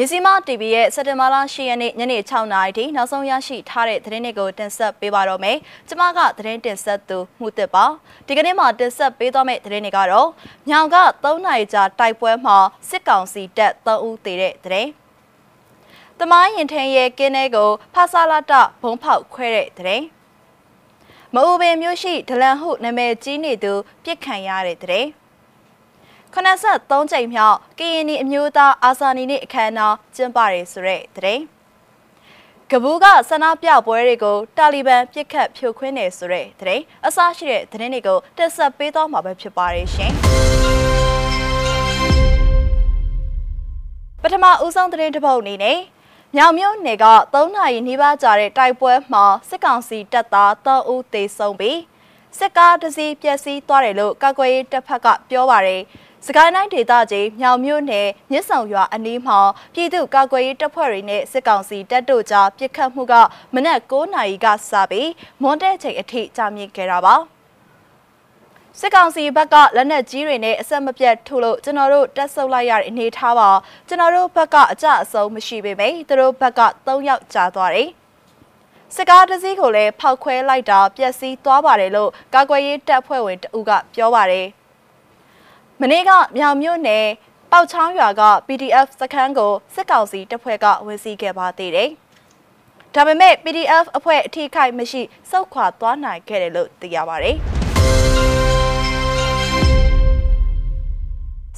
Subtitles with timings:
[0.00, 5.56] မြစီမ TV ရဲ့စက်တင်ဘာလ10ရက်နေ့ညနေ6နာရီထိနောက်ဆုံးရရှိထားတဲ့သတင်းတွေကိုတင်ဆက်ပေးပါတော့မယ်။
[5.88, 7.84] ကျွန်မကသတင်းတင်ဆက်သူမှုတစ်ပါ။
[8.26, 10.28] ဒီကနေ့မှာတင်ဆက်ပေးသွားမယ့်သတင်းတွေကတော့
[10.70, 12.56] ညောင်က3နာရီကြာတိုက်ပွဲမှာ
[12.88, 14.88] စစ်ကောင်စီတပ်3ဦးသေတဲ့သတင်း။
[16.18, 20.04] တမိုင်းရင်ထင်းရဲ့ကင်းထဲကိုဖဆလာတဘုံဖောက်ခွဲတဲ့သတင်း။
[21.34, 23.72] မအူပင်မျိုးရှိဒလန်ဟုနာမည်ကြီးနေသူ
[24.04, 25.08] ပြစ်ခံရတဲ့သတင်း။
[26.34, 31.40] 83ကြိမ်မြောက်ကရင်နီအမျိုးသားအာဇာနည်နေ့အခမ်းအနားကျင်းပရဆိုတဲ့တဲ့
[32.70, 40.12] ကဘူးကဆန္ဒပြပွဲတွေကိုတာလီဘန်ပြစ်ခတ်ဖြိုခွင်းနေဆိုတဲ့တဲ့အစရှိတဲ့သတင်းတွေကိုတက်ဆက်ပေးသွားမှာပဲဖြစ်ပါတယ်ရှင်
[44.22, 45.78] ပထမဦးဆုံးသတင်းတစ်ပုဒ်အနေနဲ့
[46.36, 51.80] မြောင်မြို့နယ်က3နာရီနီးပါးကြာတဲ့တိုက်ပွဲမှာစစ်ကောင်စီတပ်သား3ဦးသေဆုံးပြီး
[52.38, 55.82] စစ်ကားတစ်စီးပျက်စီးသွားတယ်လို့ကာကွယ်ရေးတပ်ဖက်ကပြောပါတယ်။
[56.30, 59.38] စကိုင်းတိုင်းဒေသကြီးမြောင်မြို့နယ်မြစ်ဆောင်ရွာအနီးမှာ
[59.74, 63.14] ပြည်သူ့ကာကွယ်ရေးတပ်ဖွဲ့တွေနဲ့စစ်ကောင်စီတပ်တို့ကြားပစ်ခတ်မှုက
[63.54, 65.10] မနက်9နာရီကစပြီး
[65.42, 67.14] မွန်တဲ့ချိန်အထိကြာမြင့်ခဲ့တာပါ
[68.78, 73.50] စစ်ကောင်စီဘက်ကလက်နက်ကြီးတွေနဲ့အဆက်မပြတ်ထုတ်လို့ကျွန်တော်တို့တက်ဆုပ်လိုက်ရတဲ့အနေထားပါ
[73.88, 77.90] ကျွန်တော်တို့ဘက်ကအကြအဆုံးမရှိပေမယ့်သူတို့ဘက်က3ယောက်ကြာသွားတယ်
[78.94, 84.46] စစ်ကားတစ်စီးကိုလည်းဖောက်ခွဲလိုက်တာပျက်စီးသွားပါတယ်လို့ကာကွယ်ရေးတပ်ဖွဲ့ဝင်တဦးကပြောပါတယ်
[85.82, 87.06] မနေ့ကမြောင်မြို့နယ်
[87.52, 91.88] ပေါချောင်းရွာက PDF စခန်းကိုစစ်ကောင်စီတပ်ဖွဲ့ကဝင်စီးခဲ့ပါသေးတယ်။
[92.94, 97.30] ဒါပေမဲ့ PDF အဖွဲ့အထိခိုက်မရှိစုခွာသွားနိုင်ခဲ့တယ်လို့သိရပါဗျ။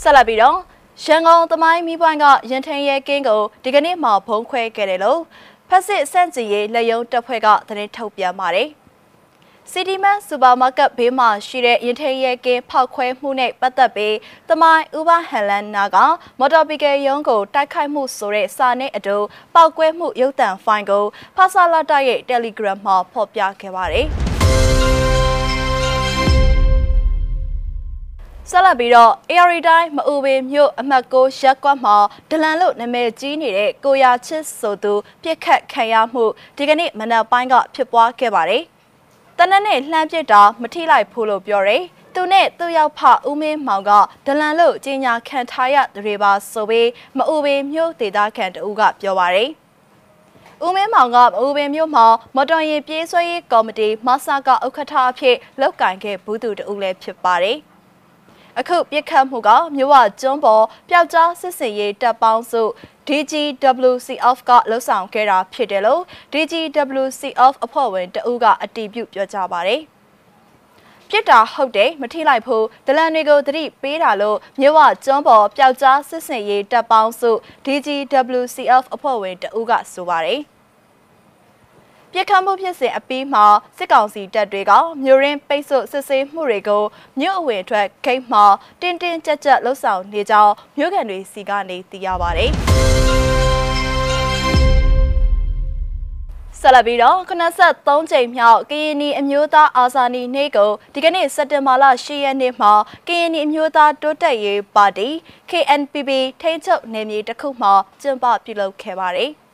[0.03, 0.59] ဆက်လက်ပြီးတော့
[1.05, 5.21] ရန်ကုန်သမိုင်းမီးပွိုင်းကရန်ထင်းရဲကင်းကိုဒီကနေ့မှဖုံးခွဲခဲ့တယ်လို့
[5.69, 8.71] ဖက်စစ်စန့်ကျင်ရေးလက်ယုံတပ်ဖွဲ့ကသတင်းထုတ်ပြန်ပါတယ်။
[9.75, 14.17] စီတီမန်စူပါမားကတ်ဘေးမှာရှိတဲ့ရင်ထိန်ရဲကင်းဖောက်ခွဲမှုနဲ့ပတ်သက်ပြီး
[14.49, 15.97] တမိုင်းဥပဟန်လန်နာက
[16.39, 19.17] မော်တော်ဘီကယ်ရုံးကိုတိုက်ခိုက်မှုဆိုတဲ့စာနဲ့အတူ
[19.55, 21.05] ပောက်ကွဲမှုရုပ်သံဖိုင်ကို
[21.37, 24.07] ဖာဆာလာတာရဲ့ Telegram မှာဖော်ပြခဲ့ပါတယ်။
[28.51, 31.97] ဆက်လက်ပြီးတော့ AR တိုင်းမအူပင်မြို့အမှတ်6ရက်ကွက်မှာ
[32.31, 34.93] ဒလန်လို့နာမည်ကြီးနေတဲ့ကိုရာချစ်ဆိုသူ
[35.23, 36.25] ပြစ်ခတ်ခံရမှု
[36.57, 38.65] ဒီကနေ့မနက်ပိုင်းကဖြစ်ပွားခဲ့ပါတယ်။
[39.43, 41.83] တနက်နဲ့လှမ်းပစ်တာမထိလိုက်ဖို့လို့ပြောတယ်။
[42.15, 43.91] သူနဲ့သူ့ရောက်ဖဦးမင်းမောင်က
[44.27, 49.51] ဒလန်လို့ကြီးညာခံထားရတွေပါဆိုပြီးမအူပင်မြို့ဒေသခံတဦးကပြောပါရယ်။
[50.65, 57.59] ဦးမင်းမောင်ကမအူပင်မြို့မှာမော်တော်ယာဉ်ပြေးဆွဲရေးကော်မတီမဆာကဥက္ကဋ္ဌအဖြစ်လုပ်ကင်ခဲ့ဘူးသူတဦးလည်းဖြစ်ပါတယ်။
[58.59, 62.63] အခုပြစ်ခတ်မှုကမြို့ဝကျွန်းပေါ်ပျောက်ကြားစစ်စင်ရေးတပ်ပေါင်းစု
[63.11, 69.83] DGWCF ကလှုပ်ဆောင်ခဲ့တာဖြစ်တယ်လို့ DGWCF အဖွဲ့ဝင်တဦးကအတည်ပြုပြောကြားပါတယ်
[71.09, 77.31] ပြစ်တာဟုတ်တယ်မထိလိုက်ဘူးဒလန်တွေကိုတတိပေးတာလို့မြို့ဝကျွန်းပေါ်ပျောက်ကြားစစ်စင်ရေးတပ်ပေါင်းစု
[77.65, 80.41] DGWCF အဖွဲ့ဝင်တဦးကဆိုပါတယ်
[82.13, 84.73] ပြစ်ခတ်မှုဖြစ်စဉ်အပြီးမှာစစ်ကောင်စီတပ်တွေက
[85.05, 86.83] မြို့ရင်းပိတ်ဆို့စစ်ဆေးမှုတွေကို
[87.21, 88.45] မြို့အဝင်ထွက်ဂိတ်မှာ
[88.81, 92.51] တင်းတင်းကြပ်ကြပ်လှုပ်ဆောင်နေကြောင်းမြို့ကန်တွေစီကနေသိရပါတယ်။
[96.61, 102.73] ဆက်လက်ပြီးတော့93ကြိမ်မြောက်ကရင်နီအမျိုးသားအာဇာနည်နေ့ကိုဒီကနေ့စက်တင်ဘာလ10ရက်နေ့မှာ
[103.09, 105.09] ကရင်နီအမျိုးသားတိုးတက်ရေးပါတီ
[105.51, 106.11] KNPP
[106.41, 109.33] ထိန်းချုပ်နယ်မြေတစ်ခုမှာကျင်းပပြုလုပ်ခဲ့ပါတယ်။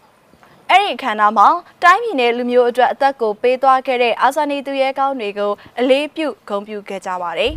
[0.70, 1.48] အဲ့ဒီအခမ်းအနားမှာ
[1.82, 7.52] တိုင်းပြည်နယ်လူမျိုးအတွက်အသက်ကိုပေးသွားခဲ့တဲ့အာဇာနည်သူရဲကောင်းတွေကိုအလေးပြုဂုဏ်ပြုခဲ့ကြပါတယ်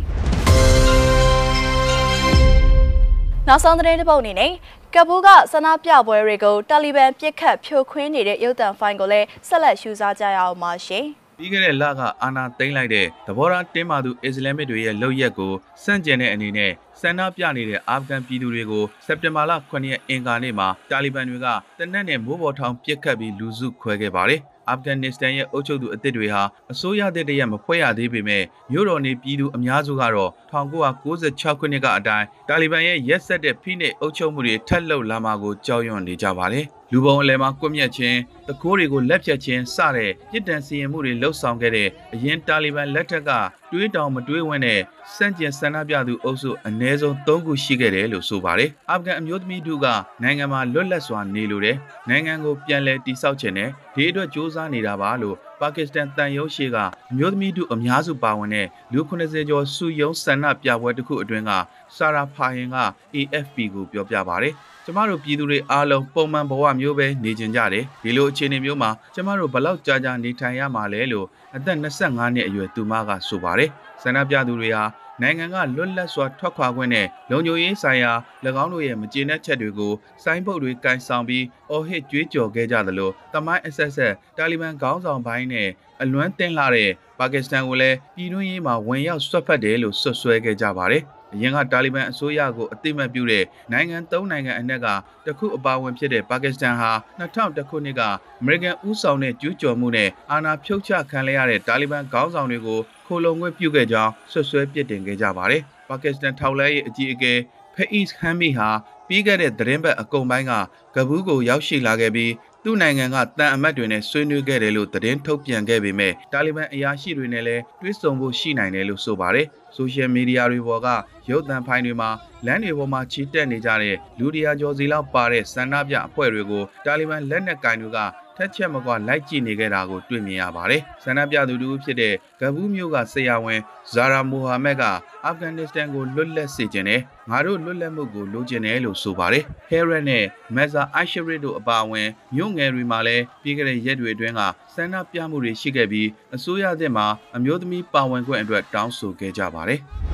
[3.48, 4.52] နောက်ဆုံးသတင်းတစ်ပုဒ်အနေနဲ့
[4.94, 11.06] ကပူးကဆန္ဒပြပွဲတွေကိုတာလီဘန်ပြစ်ခတ်ဖြိုခွင်းနေတဲ့ရုပ်သံဖိုင်ကိုလည်းဆက်လက်ရှုစားကြရအောင်ပါရှင်။
[11.40, 15.52] ပြီးခဲ့တဲ့လကအာဏာသိမ်းလိုက်တဲ့သဘောထားတင်းမာသူအစ္စလာမစ်တွေရဲ့လုပ်ရက်ကို
[15.84, 21.46] စန့်ကျင်တဲ့အနေနဲ့ဆန္ဒပြနေတဲ့အာဖဂန်ပြည်သူတွေကိုစက်တင်ဘာလ9ရက်အင်္ဂါနေ့မှာတာလီဘန်တွေက
[21.78, 26.42] တနက်နဲ့မိုးပေါ်ထောင်ပစ်ခတ်ပြီးလူစုခွဲခဲ့ပါတယ်။အာဖဂန်နစ္စတန်ရဲ့အုပ်ချုပ်သူအသစ်တွေဟာ
[26.72, 38.17] အစိုးရတဲ့တရက်မဖွဲ့ရသေးပေမဲ့မြို့တော်နေပြည်သူအများစုကတော့1996ခုနှစ်ကအတိုင်းတာလီဘန်ရဲ့ရက်ဆက်တဲ့ဖိနှိပ်အုပ်ချုပ်မှုတွေထက်လှုပ်လာမှာကိုကြောက်ရွံ့နေကြပါတယ်။ လူပုံအလဲမှာကွပ်မျက်ခြင်း
[38.47, 43.31] တကိုးတွေကိုလက်ဖြတ်ခြင်းစတဲ့ပြည်တံစီရင်မှုတွေလှုပ်ဆောင်ခဲ့တဲ့အရင်တာလီဘန်လက်ထက်က
[43.71, 44.79] တွေးတောင်မတွေးဝန်းတဲ့
[45.13, 49.87] စန့်ကျင်ဆန္ဒပြသူအုပ်စုအ ਨੇ ဆုံး၃ခုရှိခဲ့တယ်လို့ဆိုပါတယ်။အာဖဂန်အမျိုးသမီးတို့က
[50.23, 51.77] နိုင်ငံမှာလွတ်လပ်စွာနေလိုတယ်။
[52.09, 56.76] နိုင်ငံကိုပြန်လည်တည်ဆောက်ခြင်းနဲ့ဒီအတွက်စ조사နေတာပါလို့ ပါကစ္စတန်တန်ရုံးရှိက
[57.10, 61.50] အမျိုးသမီးတို့အများစုပါဝင်တဲ့လူ90ကျော်စုယုံဆန္ဒပြပွဲတစ်ခုအတွင်းက
[61.96, 62.76] ဆာရာဖာဟင်က
[63.14, 64.54] AFP ကိုပြောပြပါတယ်။
[64.84, 71.26] ကျမတို့ပြည်သူတွေအားလုံးပုံမှန်ဘဝမျိုးပဲနေကြကြတယ်ဒီလိုအခြေအနေမျိုးမှာကျမတို့ဘလောက်ကြာကြာနေထိုင်ရမှာလဲလို့
[71.56, 73.70] အသက်25နှစ်အရွယ်သူမကဆိုပါတယ်
[74.02, 74.84] ဆန္ဒပြသူတွေဟာ
[75.22, 78.12] နိုင်ငံကလွတ်လပ်စွာထွက်ခွာခွင့်နဲ့လုံခြုံရေးဆိုင်ရာ၎
[78.62, 85.68] င်းတို့ရဲ့မကျေနပ်ချက်တွေကိုစိုင်းပုတ်တွေကင်ဆောင်ပြီးအော်ဟစ်ကြွေးကြော်ခဲ့ကြသလိုတမိုင်းအဆက်ဆက်တာလီဘန်ခေါင်းဆောင်ပိုင်းနဲ့
[86.02, 91.02] အလွမ်းတင်လာတဲ့ပါကစ္စတန်ကိုလည်းပြည်တွင်းရေးမှာဝင်ရောက်ဆွတ်ဖက်တယ်လို့ဆွဆွဲခဲ့ကြပါတယ်။
[91.34, 94.86] အရင်ကတာလီဘန်အစိုးရကိုအသိမှတ်ပြုတဲ့နိုင်ငံ၃နိုင်ငံအနက်က
[95.26, 96.90] တခုအပါအဝင်ဖြစ်တဲ့ပါကစ္စတန်ဟာ
[97.20, 98.02] 2000ခုနှစ်က
[98.40, 107.32] အမေရိကန်ဦးဆောင်တဲ့ကျူးကျော်မှုနဲ့အာဏာဖြုတ်ချခံရတဲ့တာလီဘန်ခေါင်းဆောင်တွေကို ခိုလုံခွင့်ပြုခဲ့ကြောင်းဆွဆွဲပြစ်တင်ခဲ့ကြပါတယ်။ပါကစ္စတန်ထောက်လှမ်းရေးအကြီးအကဲ
[107.74, 108.68] ဖအစ်ဟမ်မီဟာ
[109.08, 110.52] ပြီးခဲ့တဲ့သတင်းပတ်အကုန်ပိုင်းက
[110.96, 112.32] ကဘူးကိုရောက်ရှိလာခဲ့ပြီး
[112.64, 119.46] သူ့နိုင်ငံကတန်အမတ်တွေနဲ့ဆွေးနွေးခဲ့တယ်လို့သတင်းထုတ်ပြန်ခဲ့ပေမဲ့တာလီဘန်အရာရှိတွေနဲ့လည်းတွေ့ဆုံဖို့ရှိနိုင်တယ်လို့ဆိုပါတယ်။
[119.76, 120.88] ဆိုရှယ်မီဒီယာတွေပေါ်က
[121.30, 122.10] ရုပ်သံဖိုင်တွေမှာ
[122.46, 127.98] လမ်းတွေပေါ်မှာချီတက်နေကြတဲ့လူတရာကျော်စီလောက်ပါတဲ့ဆန္ဒပြအဖွဲ့တွေကိုတာလီဘန်လက်နက်ကင်တွေက
[128.40, 133.60] ထက်ချက်မကွာလိုက်ကြည့်နေခဲ့တာကိုတွေ့မြင်ရပါတယ်။ဆန္ဒပြသူတူဖြစ်တဲ့ဂဘူးမျိုးကဆရာဝန်
[133.92, 134.82] ဇာရာမိုဟာမက်က
[135.24, 137.00] အာဖဂန်နစ္စတန်ကိုလွတ်လပ်စေခြင်းနဲ့
[137.30, 144.40] ငါတို့လွတ်လပ်မှုကိုလိုချင်တယ်လို့ဆိုပါတယ်။ဟဲရက်နဲ့မက်ဇာအိုင်ရှရစ်တို့အပါအဝင်မြို့ငယ်တွေမှာလည်းပြီးခဲ့တဲ့ရက်တွေအတွင်းက
[144.74, 149.80] ဆန္ဒပြမှုတွေရှိခဲ့ပြီးအစိုးရသစ်မှာအမျိုးသမီးပါဝင်ခွင့်အတွက်တောင်းဆိုခဲ့ကြပါတယ်။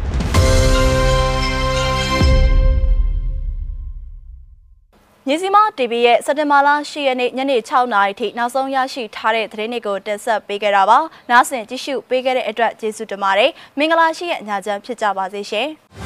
[5.28, 10.98] မြစီမ TV ရဲ့စက်တင်ဘာလ10ရက်နေ့ညနေ6နာရီထိနောက်ဆုံးရရှိထားတဲ့သတင်းတွေကိုတင်ဆက်ပေးခဲ့တာပါ။
[11.30, 15.68] နားဆင်ကြည့်ရှုပေးခဲ့တဲ့အတွက်ကျေးဇူးတင်ပါတယ်။မင်္ဂလာရှိတဲ့ညချမ်းဖြစ်ကြပါစေရှင်။